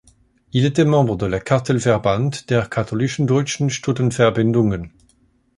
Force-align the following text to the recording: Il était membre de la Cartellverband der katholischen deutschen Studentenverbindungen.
Il 0.51 0.65
était 0.65 0.83
membre 0.83 1.15
de 1.15 1.27
la 1.27 1.39
Cartellverband 1.39 2.47
der 2.49 2.65
katholischen 2.71 3.27
deutschen 3.27 3.69
Studentenverbindungen. 3.69 4.91